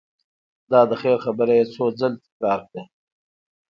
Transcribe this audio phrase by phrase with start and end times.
[0.71, 2.83] دا د خیر خبره یې څو ځل تکرار کړه.